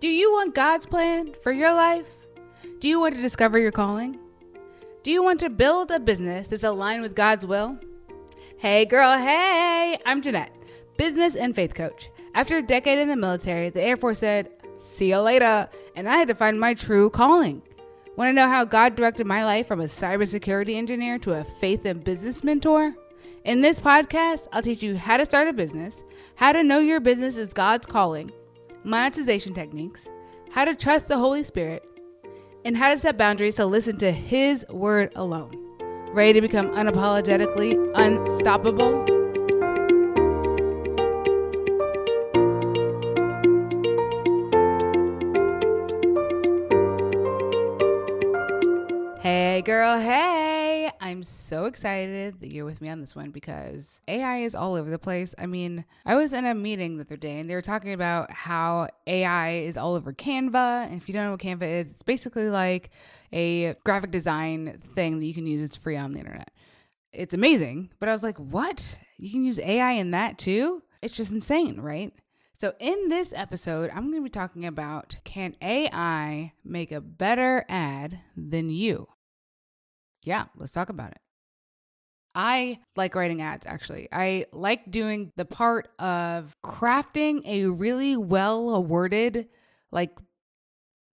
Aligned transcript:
Do 0.00 0.08
you 0.08 0.32
want 0.32 0.54
God's 0.54 0.86
plan 0.86 1.34
for 1.42 1.52
your 1.52 1.74
life? 1.74 2.16
Do 2.78 2.88
you 2.88 2.98
want 2.98 3.16
to 3.16 3.20
discover 3.20 3.58
your 3.58 3.70
calling? 3.70 4.18
Do 5.02 5.10
you 5.10 5.22
want 5.22 5.40
to 5.40 5.50
build 5.50 5.90
a 5.90 6.00
business 6.00 6.48
that's 6.48 6.64
aligned 6.64 7.02
with 7.02 7.14
God's 7.14 7.44
will? 7.44 7.78
Hey, 8.56 8.86
girl, 8.86 9.18
hey! 9.18 9.98
I'm 10.06 10.22
Jeanette, 10.22 10.56
business 10.96 11.36
and 11.36 11.54
faith 11.54 11.74
coach. 11.74 12.08
After 12.34 12.56
a 12.56 12.62
decade 12.62 12.98
in 12.98 13.08
the 13.08 13.16
military, 13.16 13.68
the 13.68 13.82
Air 13.82 13.98
Force 13.98 14.20
said, 14.20 14.48
See 14.78 15.10
you 15.10 15.18
later, 15.18 15.68
and 15.94 16.08
I 16.08 16.16
had 16.16 16.28
to 16.28 16.34
find 16.34 16.58
my 16.58 16.72
true 16.72 17.10
calling. 17.10 17.60
Want 18.16 18.30
to 18.30 18.32
know 18.32 18.48
how 18.48 18.64
God 18.64 18.96
directed 18.96 19.26
my 19.26 19.44
life 19.44 19.66
from 19.66 19.82
a 19.82 19.84
cybersecurity 19.84 20.76
engineer 20.76 21.18
to 21.18 21.34
a 21.34 21.44
faith 21.44 21.84
and 21.84 22.02
business 22.02 22.42
mentor? 22.42 22.94
In 23.44 23.60
this 23.60 23.78
podcast, 23.78 24.48
I'll 24.50 24.62
teach 24.62 24.82
you 24.82 24.96
how 24.96 25.18
to 25.18 25.26
start 25.26 25.48
a 25.48 25.52
business, 25.52 26.02
how 26.36 26.52
to 26.52 26.62
know 26.62 26.78
your 26.78 27.00
business 27.00 27.36
is 27.36 27.52
God's 27.52 27.86
calling, 27.86 28.32
monetization 28.84 29.54
techniques, 29.54 30.08
how 30.50 30.64
to 30.64 30.74
trust 30.74 31.08
the 31.08 31.18
Holy 31.18 31.44
Spirit, 31.44 31.84
and 32.64 32.76
how 32.76 32.90
to 32.90 32.98
set 32.98 33.16
boundaries 33.16 33.56
to 33.56 33.66
listen 33.66 33.96
to 33.98 34.12
His 34.12 34.64
word 34.68 35.12
alone. 35.16 35.56
Ready 36.12 36.34
to 36.34 36.40
become 36.40 36.70
unapologetically 36.70 37.92
unstoppable? 37.94 39.19
So 51.50 51.64
excited 51.64 52.40
that 52.40 52.52
you're 52.52 52.64
with 52.64 52.80
me 52.80 52.88
on 52.88 53.00
this 53.00 53.16
one 53.16 53.32
because 53.32 54.00
AI 54.06 54.38
is 54.42 54.54
all 54.54 54.76
over 54.76 54.88
the 54.88 55.00
place. 55.00 55.34
I 55.36 55.46
mean, 55.46 55.84
I 56.06 56.14
was 56.14 56.32
in 56.32 56.46
a 56.46 56.54
meeting 56.54 56.96
the 56.96 57.02
other 57.02 57.16
day 57.16 57.40
and 57.40 57.50
they 57.50 57.56
were 57.56 57.60
talking 57.60 57.92
about 57.92 58.30
how 58.30 58.86
AI 59.08 59.54
is 59.54 59.76
all 59.76 59.96
over 59.96 60.12
Canva. 60.12 60.86
And 60.86 60.94
if 60.94 61.08
you 61.08 61.12
don't 61.12 61.24
know 61.24 61.32
what 61.32 61.40
Canva 61.40 61.80
is, 61.80 61.90
it's 61.90 62.04
basically 62.04 62.48
like 62.48 62.90
a 63.32 63.74
graphic 63.82 64.12
design 64.12 64.80
thing 64.94 65.18
that 65.18 65.26
you 65.26 65.34
can 65.34 65.44
use. 65.44 65.60
It's 65.60 65.76
free 65.76 65.96
on 65.96 66.12
the 66.12 66.20
internet. 66.20 66.52
It's 67.12 67.34
amazing. 67.34 67.90
But 67.98 68.08
I 68.08 68.12
was 68.12 68.22
like, 68.22 68.38
what? 68.38 68.96
You 69.18 69.32
can 69.32 69.44
use 69.44 69.58
AI 69.58 69.90
in 69.92 70.12
that 70.12 70.38
too? 70.38 70.84
It's 71.02 71.14
just 71.14 71.32
insane, 71.32 71.80
right? 71.80 72.12
So, 72.58 72.74
in 72.78 73.08
this 73.08 73.32
episode, 73.34 73.90
I'm 73.90 74.10
going 74.10 74.22
to 74.22 74.22
be 74.22 74.30
talking 74.30 74.66
about 74.66 75.16
can 75.24 75.56
AI 75.60 76.52
make 76.62 76.92
a 76.92 77.00
better 77.00 77.64
ad 77.68 78.20
than 78.36 78.70
you? 78.70 79.08
Yeah, 80.22 80.44
let's 80.56 80.72
talk 80.72 80.90
about 80.90 81.10
it. 81.10 81.20
I 82.34 82.78
like 82.96 83.14
writing 83.14 83.42
ads 83.42 83.66
actually. 83.66 84.08
I 84.12 84.46
like 84.52 84.90
doing 84.90 85.32
the 85.36 85.44
part 85.44 85.88
of 85.98 86.56
crafting 86.64 87.42
a 87.44 87.66
really 87.66 88.16
well 88.16 88.82
worded, 88.84 89.48
like, 89.90 90.16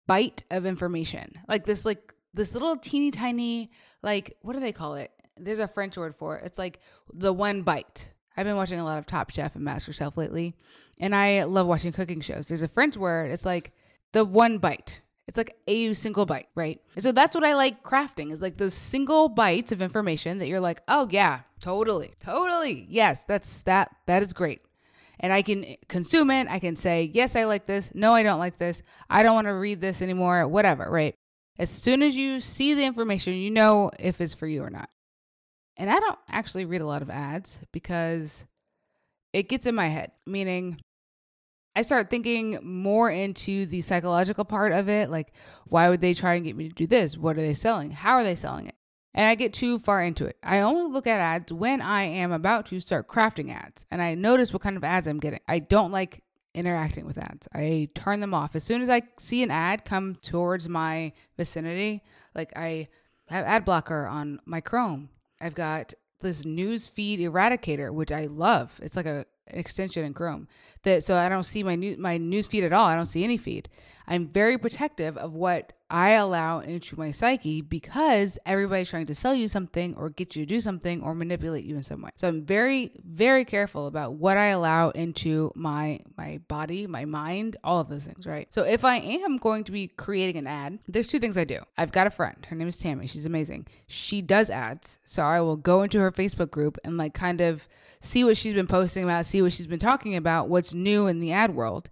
bite 0.06 0.44
of 0.52 0.66
information. 0.66 1.34
Like 1.48 1.66
this, 1.66 1.86
like, 1.86 2.14
this 2.34 2.54
little 2.54 2.78
teeny 2.78 3.12
tiny, 3.12 3.72
like, 4.04 4.38
what 4.42 4.54
do 4.54 4.60
they 4.60 4.72
call 4.72 4.95
it? 4.95 5.12
There's 5.38 5.60
a 5.60 5.68
French 5.68 5.98
word 5.98 6.16
for 6.16 6.38
it. 6.38 6.45
It's 6.45 6.58
like 6.58 6.80
the 7.14 7.34
one 7.34 7.64
bite. 7.64 8.12
I've 8.36 8.45
been 8.45 8.56
watching 8.56 8.80
a 8.80 8.84
lot 8.84 9.00
of 9.00 9.08
Top 9.08 9.32
Chef 9.32 9.56
and 9.56 9.64
Master 9.66 9.92
Chef 9.92 10.16
lately, 10.16 10.56
and 11.00 11.16
I 11.16 11.44
love 11.44 11.66
watching 11.66 11.92
cooking 11.92 12.22
shows. 12.22 12.48
There's 12.48 12.62
a 12.62 12.68
French 12.68 12.95
word, 12.95 13.32
it's 13.32 13.45
like 13.45 13.73
the 14.14 14.23
one 14.23 14.60
bite. 14.60 15.02
It's 15.28 15.38
like 15.38 15.58
a 15.67 15.94
single 15.94 16.25
bite, 16.25 16.47
right? 16.56 16.80
So 17.00 17.11
that's 17.11 17.36
what 17.36 17.44
I 17.44 17.53
like 17.53 17.83
crafting 17.83 18.31
is 18.31 18.42
like 18.42 18.58
those 18.58 18.73
single 18.73 19.28
bites 19.28 19.72
of 19.73 19.81
information 19.81 20.38
that 20.38 20.47
you're 20.47 20.61
like, 20.61 20.81
"Oh 20.88 21.08
yeah, 21.11 21.42
totally. 21.59 22.14
Totally. 22.22 22.86
Yes, 22.89 23.23
that's 23.28 23.61
that 23.64 23.94
that 24.05 24.22
is 24.23 24.31
great." 24.33 24.61
And 25.20 25.33
I 25.33 25.42
can 25.42 25.75
consume 25.89 26.31
it. 26.31 26.48
I 26.50 26.59
can 26.59 26.75
say, 26.78 27.11
"Yes, 27.14 27.36
I 27.36 27.44
like 27.44 27.66
this. 27.66 27.92
No, 27.94 28.14
I 28.14 28.23
don't 28.23 28.39
like 28.39 28.58
this. 28.58 28.81
I 29.09 29.22
don't 29.23 29.36
want 29.36 29.48
to 29.48 29.52
read 29.52 29.81
this 29.81 30.02
anymore." 30.02 30.48
Whatever, 30.48 30.89
right? 30.89 31.14
As 31.59 31.70
soon 31.70 32.03
as 32.03 32.16
you 32.16 32.39
see 32.39 32.73
the 32.73 32.86
information, 32.86 33.33
you 33.33 33.52
know 33.52 33.92
if 34.00 34.22
it's 34.22 34.33
for 34.33 34.48
you 34.48 34.64
or 34.64 34.70
not. 34.70 34.89
And 35.75 35.89
I 35.89 36.00
don't 36.00 36.20
actually 36.30 36.66
read 36.66 36.82
a 36.82 36.87
lot 36.87 37.02
of 37.02 37.10
ads 37.10 37.60
because 37.71 38.45
it 39.33 39.49
gets 39.49 39.66
in 39.66 39.76
my 39.76 39.87
head, 39.87 40.11
meaning 40.26 40.77
I 41.77 41.83
start 41.83 42.10
thinking 42.10 42.58
more 42.64 43.08
into 43.11 43.67
the 43.67 43.82
psychological 43.82 44.43
part 44.43 44.71
of 44.71 44.89
it. 44.89 45.11
Like, 45.11 45.32
why 45.67 45.89
would 45.89 46.02
they 46.02 46.15
try 46.15 46.33
and 46.33 46.43
get 46.43 46.55
me 46.55 46.70
to 46.70 46.73
do 46.73 46.88
this? 46.88 47.15
What 47.15 47.38
are 47.38 47.42
they 47.42 47.54
selling? 47.54 47.92
How 47.92 48.14
are 48.14 48.23
they 48.23 48.33
selling 48.33 48.65
it? 48.65 48.73
And 49.14 49.27
I 49.27 49.36
get 49.36 49.54
too 49.54 49.77
far 49.77 50.02
into 50.02 50.26
it. 50.26 50.37
I 50.42 50.61
only 50.61 50.92
look 50.92 51.05
at 51.05 51.20
ads 51.20 51.54
when 51.54 51.80
I 51.80 52.02
am 52.02 52.32
about 52.32 52.66
to 52.67 52.80
start 52.80 53.08
crafting 53.08 53.54
ads 53.54 53.86
and 53.92 54.02
I 54.02 54.16
notice 54.16 54.52
what 54.52 54.64
kind 54.64 54.76
of 54.76 54.83
ads 54.83 55.05
I'm 55.05 55.20
getting. 55.20 55.39
I 55.48 55.60
don't 55.60 55.92
like 55.92 56.23
interacting 56.55 57.05
with 57.05 57.20
ads. 57.20 57.48
I 57.54 57.89
turn 57.93 58.21
them 58.21 58.33
off. 58.33 58.55
As 58.55 58.64
soon 58.64 58.82
as 58.82 58.89
I 58.89 59.04
see 59.20 59.43
an 59.43 59.52
ad 59.52 59.86
come 59.86 60.16
towards 60.16 60.67
my 60.67 61.14
vicinity, 61.37 62.02
like 62.33 62.52
I 62.55 62.87
have 63.27 63.45
ad 63.45 63.66
blocker 63.66 64.08
on 64.08 64.39
my 64.45 64.61
Chrome 64.61 65.10
I've 65.39 65.54
got 65.54 65.93
this 66.21 66.45
news 66.45 66.87
feed 66.87 67.20
eradicator, 67.20 67.93
which 67.93 68.11
I 68.11 68.26
love. 68.26 68.80
It's 68.82 68.95
like 68.95 69.05
a 69.05 69.26
extension 69.50 70.06
in 70.06 70.14
Chrome. 70.14 70.48
That 70.84 71.04
so 71.04 71.16
I 71.16 71.30
don't 71.30 71.44
see 71.44 71.64
my 71.64 71.76
new 71.76 71.98
my 71.98 72.18
news 72.18 72.48
feed 72.48 72.64
at 72.64 72.74
all. 72.74 72.86
I 72.86 72.96
don't 72.96 73.08
see 73.08 73.24
any 73.24 73.38
feed. 73.38 73.70
I'm 74.08 74.28
very 74.28 74.58
protective 74.58 75.18
of 75.18 75.34
what 75.34 75.73
I 75.90 76.12
allow 76.12 76.60
into 76.60 76.98
my 76.98 77.12
psyche 77.12 77.62
because 77.62 78.38
everybody's 78.45 78.90
trying 78.90 79.06
to 79.06 79.16
sell 79.16 79.34
you 79.34 79.48
something 79.48 79.95
or 79.95 80.10
get 80.10 80.36
you 80.36 80.45
to 80.45 80.45
do 80.45 80.60
something 80.60 81.02
or 81.02 81.16
manipulate 81.16 81.64
you 81.64 81.76
in 81.76 81.84
some 81.84 82.02
way. 82.02 82.10
So 82.16 82.28
I'm 82.28 82.46
very 82.46 82.92
very 83.06 83.46
careful 83.46 83.88
about 83.88 84.14
what 84.14 84.38
I 84.38 84.48
allow 84.48 84.90
into 84.90 85.52
my 85.56 86.00
my 86.17 86.40
body, 86.48 86.88
my 86.88 87.06
mind, 87.06 87.58
all 87.64 87.80
of 87.80 87.90
those 87.90 88.04
things, 88.04 88.26
right? 88.28 88.54
So 88.54 88.64
if 88.64 88.84
I 88.84 88.98
am 88.98 89.38
going 89.38 89.64
to 89.66 89.72
be 89.72 89.88
creating 89.88 90.38
an 90.38 90.48
ad, 90.48 90.80
there's 90.88 91.08
two 91.08 91.20
things 91.20 91.38
I 91.38 91.46
do. 91.46 91.60
I've 91.78 91.92
got 91.92 92.08
a 92.08 92.12
friend. 92.12 92.46
Her 92.50 92.56
name 92.56 92.67
is 92.67 92.78
Tammy. 92.78 93.08
She's 93.08 93.26
amazing. 93.26 93.67
She 93.88 94.22
does 94.22 94.50
ads. 94.50 95.00
So 95.06 95.23
I 95.23 95.40
will 95.40 95.58
go 95.58 95.84
into 95.84 96.00
her 96.00 96.12
Facebook 96.12 96.52
group 96.52 96.78
and 96.84 96.98
like 96.98 97.14
kind 97.14 97.40
of 97.40 97.67
see 98.00 98.23
what 98.23 98.38
she's 98.38 98.54
been 98.54 98.67
posting 98.67 99.04
about, 99.04 99.26
see 99.26 99.42
what 99.42 99.54
she's 99.54 99.67
been 99.67 99.80
talking 99.80 100.16
about, 100.16 100.50
what's 100.50 100.73
new 100.73 101.08
in 101.08 101.20
the 101.20 101.32
ad 101.32 101.56
world. 101.56 101.90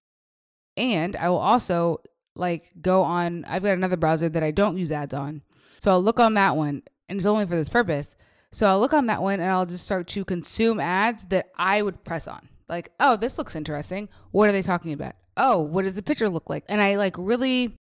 And 0.78 1.16
I 1.16 1.30
will 1.30 1.38
also 1.38 2.02
like 2.36 2.72
go 2.82 3.04
on, 3.04 3.46
I've 3.46 3.64
got 3.64 3.74
another 3.74 3.98
browser 3.98 4.30
that 4.30 4.44
I 4.44 4.52
don't 4.52 4.78
use 4.78 4.92
ads 4.92 5.14
on. 5.14 5.42
So 5.80 5.92
I'll 5.92 6.02
look 6.02 6.20
on 6.20 6.34
that 6.34 6.56
one 6.56 6.84
and 7.08 7.18
it's 7.18 7.26
only 7.26 7.46
for 7.46 7.56
this 7.56 7.70
purpose. 7.70 8.16
So 8.52 8.68
I'll 8.68 8.80
look 8.80 8.94
on 8.94 9.08
that 9.08 9.22
one 9.22 9.40
and 9.40 9.52
I'll 9.52 9.66
just 9.66 9.86
start 9.86 10.08
to 10.10 10.26
consume 10.26 10.80
ads 10.80 11.26
that 11.26 11.50
I 11.58 11.82
would 11.82 12.04
press 12.04 12.28
on. 12.28 12.50
Like, 12.68 12.92
oh, 13.00 13.16
this 13.16 13.38
looks 13.38 13.56
interesting. 13.56 14.10
What 14.32 14.50
are 14.50 14.54
they 14.54 14.62
talking 14.62 14.94
about? 14.94 15.14
Oh, 15.38 15.62
what 15.62 15.84
does 15.84 15.96
the 15.96 16.02
picture 16.02 16.30
look 16.30 16.50
like? 16.50 16.64
And 16.68 16.82
I 16.82 16.96
like 16.96 17.16
really 17.18 17.78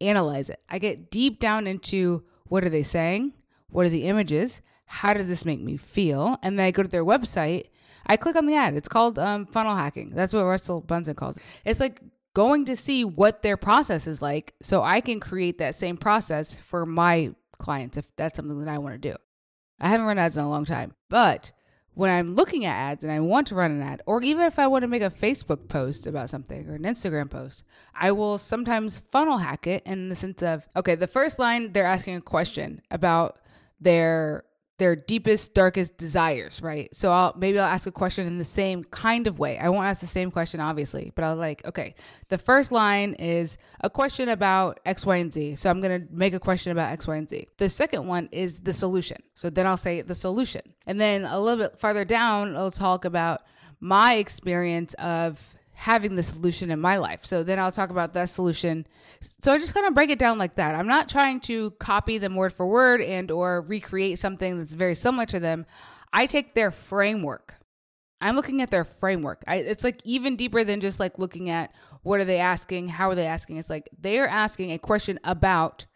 analyze 0.00 0.50
it. 0.50 0.62
I 0.68 0.78
get 0.78 1.10
deep 1.10 1.40
down 1.40 1.66
into 1.66 2.24
what 2.44 2.64
are 2.64 2.68
they 2.70 2.82
saying? 2.82 3.32
What 3.70 3.86
are 3.86 3.90
the 3.90 4.04
images? 4.04 4.60
How 4.86 5.12
does 5.12 5.28
this 5.28 5.44
make 5.44 5.60
me 5.60 5.76
feel? 5.76 6.38
And 6.42 6.58
then 6.58 6.66
I 6.66 6.70
go 6.70 6.82
to 6.82 6.88
their 6.88 7.04
website. 7.04 7.66
I 8.06 8.16
click 8.16 8.36
on 8.36 8.46
the 8.46 8.54
ad. 8.54 8.74
It's 8.74 8.88
called 8.88 9.18
um, 9.18 9.46
funnel 9.46 9.76
hacking. 9.76 10.10
That's 10.14 10.32
what 10.32 10.44
Russell 10.44 10.80
Brunson 10.80 11.14
calls 11.14 11.36
it. 11.36 11.42
It's 11.64 11.80
like 11.80 12.00
going 12.34 12.64
to 12.66 12.76
see 12.76 13.04
what 13.04 13.42
their 13.42 13.56
process 13.56 14.06
is 14.06 14.22
like 14.22 14.54
so 14.62 14.82
I 14.82 15.00
can 15.00 15.20
create 15.20 15.58
that 15.58 15.74
same 15.74 15.96
process 15.96 16.54
for 16.54 16.86
my 16.86 17.34
clients 17.58 17.96
if 17.96 18.04
that's 18.16 18.36
something 18.36 18.58
that 18.64 18.70
I 18.70 18.78
want 18.78 18.94
to 18.94 19.10
do. 19.10 19.16
I 19.80 19.88
haven't 19.88 20.06
run 20.06 20.18
ads 20.18 20.36
in 20.36 20.44
a 20.44 20.50
long 20.50 20.64
time, 20.64 20.94
but 21.08 21.52
when 21.94 22.10
I'm 22.10 22.36
looking 22.36 22.64
at 22.64 22.76
ads 22.76 23.02
and 23.02 23.12
I 23.12 23.18
want 23.18 23.48
to 23.48 23.56
run 23.56 23.72
an 23.72 23.82
ad, 23.82 24.02
or 24.06 24.22
even 24.22 24.44
if 24.44 24.58
I 24.58 24.68
want 24.68 24.82
to 24.82 24.88
make 24.88 25.02
a 25.02 25.10
Facebook 25.10 25.68
post 25.68 26.06
about 26.06 26.30
something 26.30 26.68
or 26.68 26.74
an 26.74 26.84
Instagram 26.84 27.28
post, 27.28 27.64
I 27.92 28.12
will 28.12 28.38
sometimes 28.38 29.00
funnel 29.00 29.38
hack 29.38 29.66
it 29.66 29.82
in 29.84 30.08
the 30.08 30.14
sense 30.14 30.40
of 30.40 30.64
okay, 30.76 30.94
the 30.94 31.08
first 31.08 31.40
line, 31.40 31.72
they're 31.72 31.84
asking 31.84 32.14
a 32.14 32.20
question 32.20 32.82
about 32.92 33.40
their 33.80 34.44
their 34.78 34.96
deepest 34.96 35.54
darkest 35.54 35.96
desires 35.96 36.62
right? 36.62 36.94
So 36.94 37.12
i'll 37.12 37.34
maybe 37.36 37.58
i'll 37.58 37.66
ask 37.66 37.86
a 37.86 37.92
question 37.92 38.26
in 38.26 38.38
the 38.38 38.44
same 38.44 38.84
kind 38.84 39.26
of 39.26 39.38
way. 39.38 39.58
I 39.58 39.68
won't 39.68 39.86
ask 39.86 40.00
the 40.00 40.06
same 40.06 40.30
question 40.30 40.60
obviously 40.60 41.12
but 41.14 41.24
i'll 41.24 41.36
like 41.36 41.64
okay 41.66 41.94
the 42.28 42.38
first 42.38 42.72
line 42.72 43.14
is 43.14 43.58
a 43.80 43.90
question 43.90 44.28
about 44.28 44.80
x 44.86 45.04
y 45.04 45.16
and 45.16 45.32
z. 45.32 45.54
So 45.54 45.70
i'm 45.70 45.82
to 45.82 46.02
make 46.10 46.34
a 46.34 46.40
question 46.40 46.72
about 46.72 46.92
x 46.92 47.06
y 47.06 47.16
and 47.16 47.28
z. 47.28 47.48
The 47.58 47.68
second 47.68 48.06
one 48.06 48.28
is 48.32 48.60
the 48.60 48.72
solution. 48.72 49.22
So 49.34 49.50
then 49.50 49.66
i'll 49.66 49.76
say 49.76 50.00
the 50.02 50.14
solution. 50.14 50.62
And 50.86 51.00
then 51.00 51.24
a 51.24 51.38
little 51.38 51.66
bit 51.66 51.78
farther 51.78 52.04
down 52.04 52.56
i'll 52.56 52.70
talk 52.70 53.04
about 53.04 53.42
my 53.80 54.14
experience 54.14 54.94
of 54.94 55.57
having 55.78 56.16
the 56.16 56.22
solution 56.24 56.72
in 56.72 56.80
my 56.80 56.96
life. 56.96 57.24
So 57.24 57.44
then 57.44 57.60
I'll 57.60 57.70
talk 57.70 57.90
about 57.90 58.12
that 58.14 58.28
solution. 58.28 58.84
So 59.42 59.52
I 59.52 59.58
just 59.58 59.74
kind 59.74 59.86
of 59.86 59.94
break 59.94 60.10
it 60.10 60.18
down 60.18 60.36
like 60.36 60.56
that. 60.56 60.74
I'm 60.74 60.88
not 60.88 61.08
trying 61.08 61.38
to 61.42 61.70
copy 61.70 62.18
them 62.18 62.34
word 62.34 62.52
for 62.52 62.66
word 62.66 63.00
and 63.00 63.30
or 63.30 63.60
recreate 63.60 64.18
something 64.18 64.58
that's 64.58 64.74
very 64.74 64.96
similar 64.96 65.24
to 65.26 65.38
them. 65.38 65.66
I 66.12 66.26
take 66.26 66.54
their 66.54 66.72
framework. 66.72 67.60
I'm 68.20 68.34
looking 68.34 68.60
at 68.60 68.72
their 68.72 68.84
framework. 68.84 69.44
I, 69.46 69.58
it's 69.58 69.84
like 69.84 70.00
even 70.04 70.34
deeper 70.34 70.64
than 70.64 70.80
just 70.80 70.98
like 70.98 71.16
looking 71.16 71.48
at 71.48 71.72
what 72.02 72.18
are 72.18 72.24
they 72.24 72.38
asking, 72.38 72.88
how 72.88 73.10
are 73.10 73.14
they 73.14 73.26
asking. 73.26 73.58
It's 73.58 73.70
like 73.70 73.88
they're 73.96 74.26
asking 74.26 74.72
a 74.72 74.78
question 74.78 75.20
about 75.22 75.86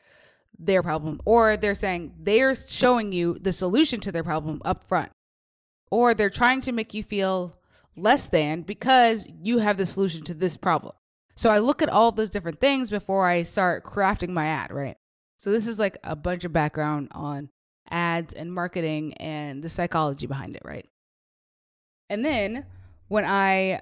their 0.56 0.84
problem 0.84 1.20
or 1.24 1.56
they're 1.56 1.74
saying 1.74 2.14
they're 2.20 2.54
showing 2.54 3.10
you 3.10 3.36
the 3.40 3.52
solution 3.52 3.98
to 4.02 4.12
their 4.12 4.22
problem 4.22 4.62
up 4.64 4.84
front. 4.84 5.10
Or 5.90 6.14
they're 6.14 6.30
trying 6.30 6.60
to 6.60 6.72
make 6.72 6.94
you 6.94 7.02
feel 7.02 7.56
less 7.96 8.28
than 8.28 8.62
because 8.62 9.28
you 9.42 9.58
have 9.58 9.76
the 9.76 9.86
solution 9.86 10.22
to 10.24 10.34
this 10.34 10.56
problem. 10.56 10.94
So 11.34 11.50
I 11.50 11.58
look 11.58 11.82
at 11.82 11.88
all 11.88 12.12
those 12.12 12.30
different 12.30 12.60
things 12.60 12.90
before 12.90 13.26
I 13.26 13.42
start 13.42 13.84
crafting 13.84 14.30
my 14.30 14.46
ad, 14.46 14.72
right? 14.72 14.96
So 15.36 15.50
this 15.50 15.66
is 15.66 15.78
like 15.78 15.98
a 16.04 16.14
bunch 16.14 16.44
of 16.44 16.52
background 16.52 17.08
on 17.12 17.50
ads 17.90 18.32
and 18.32 18.52
marketing 18.52 19.14
and 19.14 19.62
the 19.62 19.68
psychology 19.68 20.26
behind 20.26 20.56
it, 20.56 20.62
right? 20.64 20.88
And 22.08 22.24
then 22.24 22.66
when 23.08 23.24
I 23.24 23.80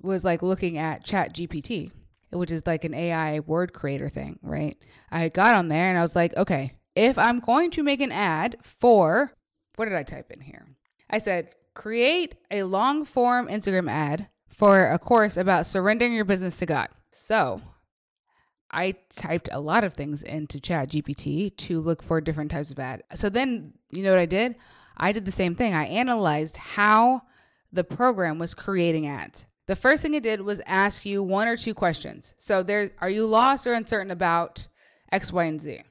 was 0.00 0.24
like 0.24 0.42
looking 0.42 0.78
at 0.78 1.04
Chat 1.04 1.34
GPT, 1.34 1.90
which 2.30 2.50
is 2.50 2.66
like 2.66 2.84
an 2.84 2.94
AI 2.94 3.40
word 3.40 3.72
creator 3.72 4.08
thing, 4.08 4.38
right? 4.42 4.76
I 5.10 5.28
got 5.30 5.54
on 5.54 5.68
there 5.68 5.88
and 5.88 5.98
I 5.98 6.02
was 6.02 6.14
like, 6.14 6.36
okay, 6.36 6.72
if 6.94 7.18
I'm 7.18 7.40
going 7.40 7.70
to 7.72 7.82
make 7.82 8.00
an 8.00 8.12
ad 8.12 8.56
for 8.62 9.32
what 9.76 9.86
did 9.86 9.94
I 9.94 10.02
type 10.02 10.30
in 10.30 10.40
here? 10.40 10.66
I 11.08 11.18
said, 11.18 11.54
create 11.78 12.34
a 12.50 12.64
long 12.64 13.04
form 13.04 13.46
Instagram 13.48 13.90
ad 13.90 14.28
for 14.48 14.90
a 14.90 14.98
course 14.98 15.36
about 15.36 15.64
surrendering 15.64 16.12
your 16.12 16.24
business 16.24 16.56
to 16.56 16.66
God. 16.66 16.88
So 17.10 17.62
I 18.70 18.96
typed 19.08 19.48
a 19.52 19.60
lot 19.60 19.84
of 19.84 19.94
things 19.94 20.22
into 20.22 20.60
Chat 20.60 20.90
GPT 20.90 21.56
to 21.56 21.80
look 21.80 22.02
for 22.02 22.20
different 22.20 22.50
types 22.50 22.72
of 22.72 22.78
ad. 22.78 23.04
So 23.14 23.30
then, 23.30 23.74
you 23.90 24.02
know 24.02 24.10
what 24.10 24.18
I 24.18 24.26
did? 24.26 24.56
I 24.96 25.12
did 25.12 25.24
the 25.24 25.32
same 25.32 25.54
thing. 25.54 25.72
I 25.72 25.86
analyzed 25.86 26.56
how 26.56 27.22
the 27.72 27.84
program 27.84 28.38
was 28.38 28.54
creating 28.54 29.06
ads. 29.06 29.46
The 29.68 29.76
first 29.76 30.02
thing 30.02 30.14
it 30.14 30.22
did 30.22 30.40
was 30.40 30.60
ask 30.66 31.06
you 31.06 31.22
one 31.22 31.46
or 31.46 31.56
two 31.56 31.74
questions. 31.74 32.34
So 32.38 32.62
there 32.64 32.90
are 32.98 33.10
you 33.10 33.26
lost 33.26 33.66
or 33.66 33.74
uncertain 33.74 34.10
about 34.10 34.66
X, 35.12 35.32
Y, 35.32 35.44
and 35.44 35.60
Z? 35.60 35.82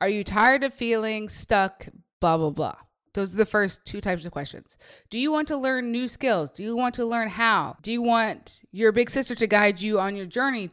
Are 0.00 0.08
you 0.08 0.24
tired 0.24 0.64
of 0.64 0.74
feeling 0.74 1.28
stuck? 1.28 1.86
Blah 2.20 2.38
blah 2.38 2.50
blah. 2.50 2.76
Those 3.16 3.32
are 3.32 3.38
the 3.38 3.46
first 3.46 3.86
two 3.86 4.02
types 4.02 4.26
of 4.26 4.32
questions. 4.32 4.76
Do 5.08 5.18
you 5.18 5.32
want 5.32 5.48
to 5.48 5.56
learn 5.56 5.90
new 5.90 6.06
skills? 6.06 6.50
Do 6.50 6.62
you 6.62 6.76
want 6.76 6.94
to 6.96 7.04
learn 7.06 7.28
how? 7.28 7.76
Do 7.80 7.90
you 7.90 8.02
want 8.02 8.60
your 8.72 8.92
big 8.92 9.08
sister 9.08 9.34
to 9.34 9.46
guide 9.46 9.80
you 9.80 9.98
on 9.98 10.16
your 10.16 10.26
journey? 10.26 10.70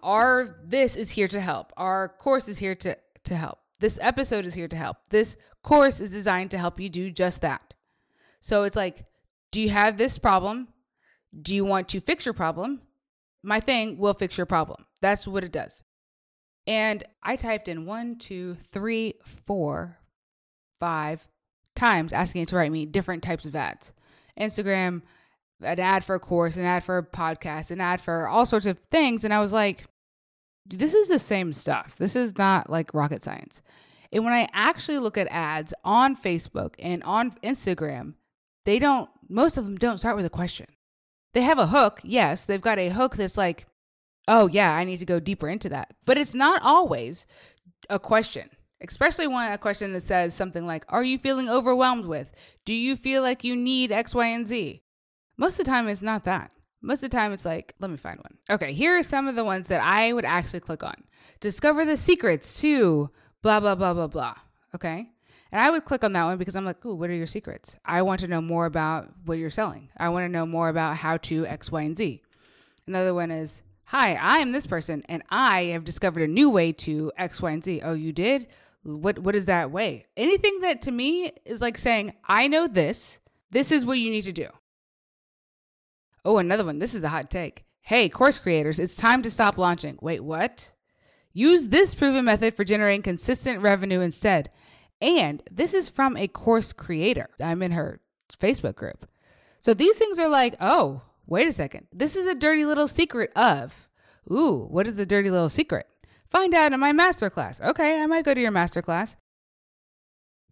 Our 0.00 0.60
this 0.64 0.94
is 0.94 1.10
here 1.10 1.26
to 1.26 1.40
help. 1.40 1.72
Our 1.76 2.08
course 2.08 2.46
is 2.46 2.58
here 2.58 2.76
to, 2.76 2.96
to 3.24 3.34
help. 3.34 3.58
This 3.80 3.98
episode 4.00 4.44
is 4.44 4.54
here 4.54 4.68
to 4.68 4.76
help. 4.76 4.98
This 5.10 5.36
course 5.64 6.00
is 6.00 6.12
designed 6.12 6.52
to 6.52 6.58
help 6.58 6.78
you 6.78 6.88
do 6.88 7.10
just 7.10 7.40
that. 7.40 7.74
So 8.38 8.62
it's 8.62 8.76
like, 8.76 9.04
do 9.50 9.60
you 9.60 9.70
have 9.70 9.98
this 9.98 10.16
problem? 10.16 10.68
Do 11.42 11.56
you 11.56 11.64
want 11.64 11.88
to 11.88 12.00
fix 12.00 12.24
your 12.24 12.34
problem? 12.34 12.82
My 13.42 13.58
thing 13.58 13.98
will 13.98 14.14
fix 14.14 14.38
your 14.38 14.46
problem. 14.46 14.86
That's 15.00 15.26
what 15.26 15.42
it 15.42 15.50
does. 15.50 15.82
And 16.68 17.02
I 17.20 17.34
typed 17.34 17.66
in 17.66 17.84
one, 17.84 18.16
two, 18.16 18.58
three, 18.70 19.14
four, 19.44 19.98
five, 20.78 21.26
times 21.80 22.12
asking 22.12 22.42
it 22.42 22.48
to 22.48 22.56
write 22.56 22.70
me 22.70 22.84
different 22.84 23.22
types 23.22 23.46
of 23.46 23.56
ads. 23.56 23.92
Instagram, 24.38 25.02
an 25.62 25.80
ad 25.80 26.04
for 26.04 26.14
a 26.14 26.20
course, 26.20 26.56
an 26.56 26.64
ad 26.64 26.84
for 26.84 26.98
a 26.98 27.02
podcast, 27.02 27.70
an 27.70 27.80
ad 27.80 28.00
for 28.00 28.28
all 28.28 28.46
sorts 28.46 28.66
of 28.66 28.78
things. 28.78 29.24
And 29.24 29.32
I 29.32 29.40
was 29.40 29.52
like, 29.52 29.86
this 30.66 30.94
is 30.94 31.08
the 31.08 31.18
same 31.18 31.52
stuff. 31.52 31.96
This 31.96 32.14
is 32.16 32.36
not 32.36 32.68
like 32.68 32.94
rocket 32.94 33.24
science. 33.24 33.62
And 34.12 34.24
when 34.24 34.34
I 34.34 34.48
actually 34.52 34.98
look 34.98 35.16
at 35.16 35.28
ads 35.30 35.72
on 35.82 36.16
Facebook 36.16 36.74
and 36.78 37.02
on 37.04 37.32
Instagram, 37.42 38.14
they 38.66 38.78
don't, 38.78 39.08
most 39.28 39.56
of 39.56 39.64
them 39.64 39.76
don't 39.76 39.98
start 39.98 40.16
with 40.16 40.26
a 40.26 40.30
question. 40.30 40.66
They 41.32 41.42
have 41.42 41.58
a 41.58 41.68
hook. 41.68 42.00
Yes, 42.04 42.44
they've 42.44 42.60
got 42.60 42.78
a 42.78 42.90
hook 42.90 43.16
that's 43.16 43.38
like, 43.38 43.66
oh, 44.28 44.48
yeah, 44.48 44.74
I 44.74 44.84
need 44.84 44.98
to 44.98 45.06
go 45.06 45.18
deeper 45.18 45.48
into 45.48 45.70
that. 45.70 45.94
But 46.04 46.18
it's 46.18 46.34
not 46.34 46.60
always 46.62 47.26
a 47.88 47.98
question 47.98 48.50
especially 48.86 49.26
one 49.26 49.52
a 49.52 49.58
question 49.58 49.92
that 49.92 50.02
says 50.02 50.34
something 50.34 50.66
like 50.66 50.84
are 50.88 51.04
you 51.04 51.18
feeling 51.18 51.48
overwhelmed 51.48 52.06
with? 52.06 52.34
Do 52.64 52.74
you 52.74 52.96
feel 52.96 53.22
like 53.22 53.44
you 53.44 53.56
need 53.56 53.92
x 53.92 54.14
y 54.14 54.26
and 54.26 54.46
z? 54.46 54.82
Most 55.36 55.58
of 55.58 55.66
the 55.66 55.70
time 55.70 55.88
it's 55.88 56.02
not 56.02 56.24
that. 56.24 56.50
Most 56.82 57.02
of 57.02 57.10
the 57.10 57.16
time 57.16 57.32
it's 57.32 57.44
like 57.44 57.74
let 57.78 57.90
me 57.90 57.96
find 57.96 58.18
one. 58.18 58.38
Okay 58.48 58.72
here 58.72 58.96
are 58.96 59.02
some 59.02 59.28
of 59.28 59.36
the 59.36 59.44
ones 59.44 59.68
that 59.68 59.82
i 59.82 60.12
would 60.12 60.24
actually 60.24 60.60
click 60.60 60.82
on. 60.82 61.04
Discover 61.40 61.84
the 61.84 61.96
secrets 61.96 62.60
to 62.60 63.10
blah 63.42 63.60
blah 63.60 63.74
blah 63.74 63.94
blah 63.94 64.06
blah 64.06 64.34
okay? 64.74 65.10
And 65.52 65.60
i 65.60 65.68
would 65.70 65.84
click 65.84 66.04
on 66.04 66.12
that 66.14 66.24
one 66.24 66.38
because 66.38 66.56
i'm 66.56 66.64
like 66.64 66.84
ooh 66.84 66.94
what 66.94 67.10
are 67.10 67.14
your 67.14 67.26
secrets? 67.26 67.76
I 67.84 68.02
want 68.02 68.20
to 68.20 68.28
know 68.28 68.40
more 68.40 68.66
about 68.66 69.10
what 69.24 69.38
you're 69.38 69.50
selling. 69.50 69.90
I 69.96 70.08
want 70.08 70.24
to 70.24 70.28
know 70.28 70.46
more 70.46 70.68
about 70.68 70.96
how 70.96 71.18
to 71.18 71.46
x 71.46 71.70
y 71.70 71.82
and 71.82 71.96
z. 71.96 72.22
Another 72.86 73.14
one 73.14 73.30
is 73.30 73.62
hi 73.84 74.14
i 74.14 74.38
am 74.38 74.52
this 74.52 74.66
person 74.66 75.02
and 75.08 75.22
i 75.30 75.64
have 75.64 75.84
discovered 75.84 76.22
a 76.22 76.32
new 76.32 76.48
way 76.48 76.72
to 76.72 77.12
x 77.18 77.42
y 77.42 77.50
and 77.50 77.62
z. 77.62 77.80
Oh 77.82 77.92
you 77.92 78.12
did 78.12 78.46
what 78.82 79.18
what 79.18 79.34
is 79.34 79.46
that 79.46 79.70
way? 79.70 80.04
Anything 80.16 80.60
that 80.60 80.82
to 80.82 80.90
me 80.90 81.32
is 81.44 81.60
like 81.60 81.78
saying, 81.78 82.14
I 82.24 82.48
know 82.48 82.66
this. 82.66 83.20
This 83.50 83.72
is 83.72 83.84
what 83.84 83.98
you 83.98 84.10
need 84.10 84.24
to 84.24 84.32
do. 84.32 84.48
Oh, 86.24 86.38
another 86.38 86.64
one. 86.64 86.78
This 86.78 86.94
is 86.94 87.02
a 87.02 87.08
hot 87.08 87.30
take. 87.30 87.64
Hey, 87.82 88.08
course 88.08 88.38
creators, 88.38 88.78
it's 88.78 88.94
time 88.94 89.22
to 89.22 89.30
stop 89.30 89.58
launching. 89.58 89.98
Wait, 90.00 90.20
what? 90.20 90.72
Use 91.32 91.68
this 91.68 91.94
proven 91.94 92.24
method 92.24 92.54
for 92.54 92.64
generating 92.64 93.02
consistent 93.02 93.60
revenue 93.60 94.00
instead. 94.00 94.50
And 95.00 95.42
this 95.50 95.74
is 95.74 95.88
from 95.88 96.16
a 96.16 96.28
course 96.28 96.72
creator. 96.72 97.30
I'm 97.40 97.62
in 97.62 97.72
her 97.72 98.00
Facebook 98.38 98.76
group. 98.76 99.08
So 99.58 99.74
these 99.74 99.96
things 99.96 100.18
are 100.18 100.28
like, 100.28 100.56
oh, 100.60 101.02
wait 101.26 101.48
a 101.48 101.52
second. 101.52 101.86
This 101.92 102.16
is 102.16 102.26
a 102.26 102.34
dirty 102.34 102.64
little 102.64 102.88
secret 102.88 103.32
of, 103.34 103.88
ooh, 104.30 104.66
what 104.70 104.86
is 104.86 104.96
the 104.96 105.06
dirty 105.06 105.30
little 105.30 105.48
secret? 105.48 105.86
Find 106.30 106.54
out 106.54 106.72
in 106.72 106.80
my 106.80 106.92
masterclass. 106.92 107.60
Okay, 107.60 108.00
I 108.00 108.06
might 108.06 108.24
go 108.24 108.34
to 108.34 108.40
your 108.40 108.52
masterclass. 108.52 109.16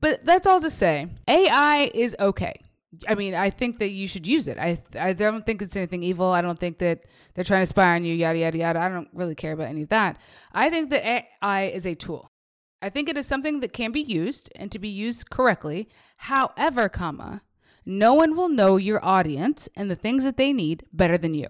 But 0.01 0.25
that's 0.25 0.47
all 0.47 0.61
to 0.61 0.71
say, 0.71 1.09
AI 1.27 1.91
is 1.95 2.15
okay. 2.19 2.61
I 3.07 3.15
mean, 3.15 3.35
I 3.35 3.51
think 3.51 3.79
that 3.81 3.91
you 3.91 4.09
should 4.09 4.27
use 4.27 4.49
it. 4.49 4.59
I 4.59 4.83
I 4.99 5.13
don't 5.13 5.45
think 5.45 5.61
it's 5.61 5.77
anything 5.77 6.03
evil. 6.03 6.33
I 6.33 6.41
don't 6.41 6.59
think 6.59 6.79
that 6.79 7.05
they're 7.35 7.45
trying 7.45 7.63
to 7.63 7.67
spy 7.67 7.95
on 7.95 8.05
you, 8.05 8.15
yada 8.15 8.39
yada 8.39 8.59
yada. 8.59 8.81
I 8.81 8.89
don't 8.89 9.09
really 9.13 9.35
care 9.35 9.53
about 9.53 9.69
any 9.69 9.83
of 9.83 9.91
that. 9.91 10.17
I 10.53 10.71
think 10.71 10.91
that 10.91 11.05
AI 11.07 11.65
is 11.65 11.87
a 11.87 11.95
tool. 11.95 12.31
I 12.81 12.89
think 12.89 13.09
it 13.09 13.19
is 13.19 13.27
something 13.27 13.61
that 13.61 13.73
can 13.73 13.93
be 13.93 14.01
used 14.01 14.51
and 14.57 14.73
to 14.73 14.79
be 14.79 14.89
used 14.89 15.31
correctly. 15.31 15.89
However, 16.17 16.89
comma, 16.89 17.43
no 17.85 18.15
one 18.15 18.37
will 18.37 18.49
know 18.49 18.77
your 18.77 19.05
audience 19.05 19.69
and 19.77 19.91
the 19.91 19.97
things 19.97 20.25
that 20.25 20.37
they 20.37 20.53
need 20.53 20.85
better 20.93 21.19
than 21.19 21.35
you. 21.35 21.49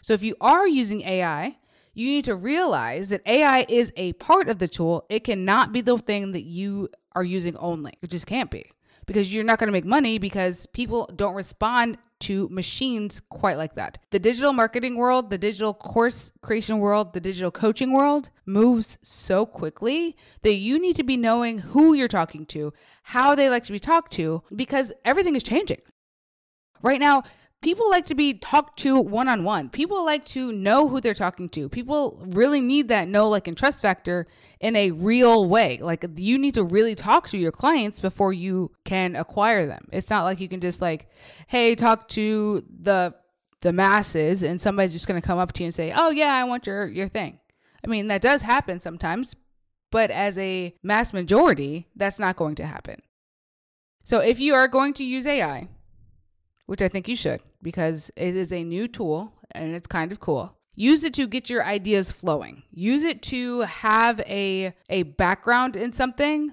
So 0.00 0.12
if 0.12 0.22
you 0.22 0.36
are 0.40 0.68
using 0.68 1.02
AI 1.02 1.56
you 1.98 2.10
need 2.10 2.24
to 2.26 2.34
realize 2.36 3.08
that 3.08 3.22
AI 3.26 3.66
is 3.68 3.92
a 3.96 4.12
part 4.14 4.48
of 4.48 4.58
the 4.58 4.68
tool. 4.68 5.04
It 5.08 5.24
cannot 5.24 5.72
be 5.72 5.80
the 5.80 5.98
thing 5.98 6.32
that 6.32 6.44
you 6.44 6.88
are 7.12 7.24
using 7.24 7.56
only. 7.56 7.92
It 8.00 8.10
just 8.10 8.26
can't 8.26 8.50
be 8.50 8.70
because 9.06 9.32
you're 9.32 9.42
not 9.42 9.58
going 9.58 9.68
to 9.68 9.72
make 9.72 9.84
money 9.84 10.18
because 10.18 10.66
people 10.66 11.10
don't 11.16 11.34
respond 11.34 11.98
to 12.20 12.48
machines 12.50 13.20
quite 13.30 13.56
like 13.56 13.74
that. 13.74 13.98
The 14.10 14.18
digital 14.18 14.52
marketing 14.52 14.96
world, 14.96 15.30
the 15.30 15.38
digital 15.38 15.72
course 15.72 16.30
creation 16.42 16.78
world, 16.78 17.14
the 17.14 17.20
digital 17.20 17.50
coaching 17.50 17.92
world 17.92 18.30
moves 18.44 18.98
so 19.02 19.46
quickly 19.46 20.16
that 20.42 20.54
you 20.54 20.78
need 20.78 20.96
to 20.96 21.04
be 21.04 21.16
knowing 21.16 21.58
who 21.58 21.94
you're 21.94 22.08
talking 22.08 22.44
to, 22.46 22.72
how 23.04 23.34
they 23.34 23.48
like 23.48 23.64
to 23.64 23.72
be 23.72 23.78
talked 23.78 24.12
to, 24.14 24.42
because 24.54 24.92
everything 25.04 25.36
is 25.36 25.42
changing. 25.42 25.80
Right 26.82 27.00
now, 27.00 27.24
people 27.60 27.90
like 27.90 28.06
to 28.06 28.14
be 28.14 28.34
talked 28.34 28.78
to 28.80 29.00
one 29.00 29.28
on 29.28 29.44
one. 29.44 29.68
People 29.68 30.04
like 30.04 30.24
to 30.26 30.52
know 30.52 30.88
who 30.88 31.00
they're 31.00 31.14
talking 31.14 31.48
to. 31.50 31.68
People 31.68 32.22
really 32.28 32.60
need 32.60 32.88
that 32.88 33.08
know, 33.08 33.28
like, 33.28 33.48
and 33.48 33.56
trust 33.56 33.82
factor 33.82 34.26
in 34.60 34.76
a 34.76 34.92
real 34.92 35.48
way. 35.48 35.78
Like, 35.80 36.04
you 36.16 36.38
need 36.38 36.54
to 36.54 36.62
really 36.62 36.94
talk 36.94 37.28
to 37.28 37.38
your 37.38 37.52
clients 37.52 38.00
before 38.00 38.32
you 38.32 38.70
can 38.84 39.16
acquire 39.16 39.66
them. 39.66 39.88
It's 39.92 40.10
not 40.10 40.24
like 40.24 40.40
you 40.40 40.48
can 40.48 40.60
just, 40.60 40.80
like, 40.80 41.08
hey, 41.48 41.74
talk 41.74 42.08
to 42.08 42.64
the 42.80 43.14
the 43.60 43.72
masses 43.72 44.44
and 44.44 44.60
somebody's 44.60 44.92
just 44.92 45.08
going 45.08 45.20
to 45.20 45.26
come 45.26 45.38
up 45.38 45.52
to 45.52 45.64
you 45.64 45.66
and 45.66 45.74
say, 45.74 45.92
"Oh 45.92 46.10
yeah, 46.10 46.32
I 46.32 46.44
want 46.44 46.64
your 46.64 46.86
your 46.86 47.08
thing." 47.08 47.40
I 47.84 47.88
mean, 47.88 48.06
that 48.06 48.22
does 48.22 48.42
happen 48.42 48.78
sometimes, 48.78 49.34
but 49.90 50.12
as 50.12 50.38
a 50.38 50.76
mass 50.84 51.12
majority, 51.12 51.88
that's 51.96 52.20
not 52.20 52.36
going 52.36 52.54
to 52.54 52.66
happen. 52.66 53.02
So 54.00 54.20
if 54.20 54.38
you 54.38 54.54
are 54.54 54.68
going 54.68 54.94
to 54.94 55.04
use 55.04 55.26
AI, 55.26 55.68
which 56.66 56.80
I 56.80 56.86
think 56.86 57.08
you 57.08 57.16
should 57.16 57.40
because 57.62 58.10
it 58.16 58.36
is 58.36 58.52
a 58.52 58.64
new 58.64 58.88
tool 58.88 59.32
and 59.52 59.74
it's 59.74 59.86
kind 59.86 60.12
of 60.12 60.20
cool. 60.20 60.54
Use 60.74 61.02
it 61.02 61.14
to 61.14 61.26
get 61.26 61.50
your 61.50 61.64
ideas 61.64 62.12
flowing. 62.12 62.62
Use 62.70 63.02
it 63.02 63.20
to 63.22 63.62
have 63.62 64.20
a 64.20 64.72
a 64.88 65.02
background 65.02 65.74
in 65.74 65.92
something, 65.92 66.52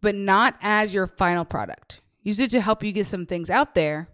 but 0.00 0.14
not 0.14 0.56
as 0.60 0.94
your 0.94 1.06
final 1.06 1.44
product. 1.44 2.00
Use 2.22 2.38
it 2.38 2.50
to 2.50 2.60
help 2.60 2.82
you 2.82 2.92
get 2.92 3.06
some 3.06 3.26
things 3.26 3.50
out 3.50 3.74
there 3.74 4.08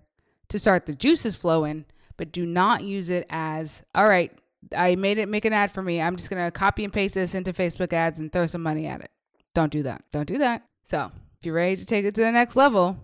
to 0.49 0.59
start 0.59 0.87
the 0.87 0.95
juices 0.95 1.37
flowing, 1.37 1.85
but 2.17 2.33
do 2.33 2.45
not 2.45 2.85
use 2.85 3.09
it 3.09 3.27
as, 3.31 3.83
all 3.95 4.09
right, 4.09 4.33
I 4.77 4.97
made 4.97 5.19
it 5.19 5.29
make 5.29 5.45
an 5.45 5.53
ad 5.53 5.73
for 5.73 5.83
me. 5.83 6.01
I'm 6.01 6.17
just 6.17 6.29
going 6.29 6.45
to 6.45 6.51
copy 6.51 6.85
and 6.85 6.93
paste 6.93 7.15
this 7.15 7.35
into 7.35 7.53
Facebook 7.53 7.93
ads 7.93 8.19
and 8.19 8.33
throw 8.33 8.47
some 8.47 8.63
money 8.63 8.87
at 8.87 9.01
it. 9.01 9.11
Don't 9.55 9.73
do 9.73 9.83
that. 9.85 10.05
Don't 10.13 10.27
do 10.27 10.39
that. 10.39 10.63
So, 10.85 11.11
if 11.39 11.47
you're 11.47 11.55
ready 11.55 11.77
to 11.77 11.85
take 11.85 12.05
it 12.05 12.15
to 12.17 12.21
the 12.21 12.33
next 12.33 12.57
level, 12.57 12.99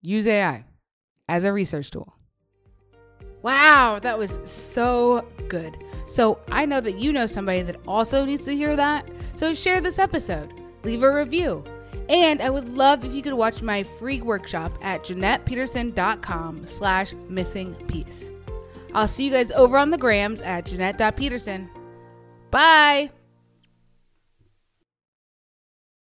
use 0.00 0.26
AI 0.26 0.64
as 1.28 1.44
a 1.44 1.52
research 1.52 1.90
tool. 1.90 2.15
Wow, 3.46 4.00
that 4.00 4.18
was 4.18 4.40
so 4.42 5.24
good. 5.46 5.76
So 6.04 6.40
I 6.48 6.66
know 6.66 6.80
that 6.80 6.98
you 6.98 7.12
know 7.12 7.26
somebody 7.26 7.62
that 7.62 7.76
also 7.86 8.24
needs 8.24 8.44
to 8.46 8.56
hear 8.56 8.74
that. 8.74 9.08
So 9.34 9.54
share 9.54 9.80
this 9.80 10.00
episode, 10.00 10.52
leave 10.82 11.04
a 11.04 11.14
review. 11.14 11.62
And 12.08 12.42
I 12.42 12.50
would 12.50 12.68
love 12.68 13.04
if 13.04 13.14
you 13.14 13.22
could 13.22 13.34
watch 13.34 13.62
my 13.62 13.84
free 13.84 14.20
workshop 14.20 14.76
at 14.82 15.04
JeanettePeterson.com 15.04 16.66
slash 16.66 17.12
missing 17.28 17.76
piece. 17.86 18.30
I'll 18.94 19.06
see 19.06 19.26
you 19.26 19.30
guys 19.30 19.52
over 19.52 19.78
on 19.78 19.90
the 19.90 19.98
grams 19.98 20.42
at 20.42 20.66
Jeanette.Peterson. 20.66 21.70
Bye. 22.50 23.12